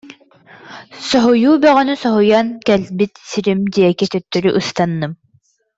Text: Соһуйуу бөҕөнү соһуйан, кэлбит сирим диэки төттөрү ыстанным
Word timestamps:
Соһуйуу 1.07 1.53
бөҕөнү 1.63 1.93
соһуйан, 2.03 2.47
кэлбит 2.67 3.13
сирим 3.29 3.59
диэки 3.73 4.05
төттөрү 4.13 4.49
ыстанным 4.59 5.13